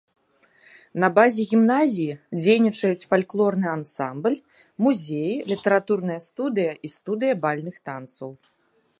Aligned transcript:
На 1.01 1.07
базе 1.17 1.43
гімназіі 1.49 2.13
дзейнічаюць 2.43 3.07
фальклорны 3.11 3.67
ансамбль, 3.77 4.37
музеі, 4.85 5.35
літаратурная 5.51 6.19
студыя 6.29 6.73
і 6.89 6.91
студыя 6.95 7.33
бальных 7.45 7.75
танцаў. 7.91 8.29